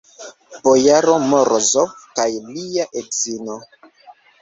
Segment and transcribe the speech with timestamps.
[0.67, 3.63] Bojaro Morozov kaj lia edzino.